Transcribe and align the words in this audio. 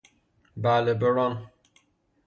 بله 0.57 0.93
بران 0.93 1.51